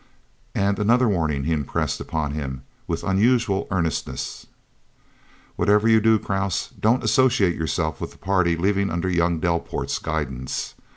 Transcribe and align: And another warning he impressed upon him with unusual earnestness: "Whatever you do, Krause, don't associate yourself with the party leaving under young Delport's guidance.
And 0.55 0.79
another 0.79 1.07
warning 1.07 1.43
he 1.43 1.51
impressed 1.53 1.99
upon 1.99 2.31
him 2.31 2.63
with 2.87 3.03
unusual 3.03 3.67
earnestness: 3.69 4.47
"Whatever 5.57 5.87
you 5.87 6.01
do, 6.01 6.17
Krause, 6.17 6.69
don't 6.79 7.03
associate 7.03 7.55
yourself 7.55 8.01
with 8.01 8.09
the 8.09 8.17
party 8.17 8.55
leaving 8.57 8.89
under 8.89 9.09
young 9.11 9.39
Delport's 9.39 9.99
guidance. 9.99 10.73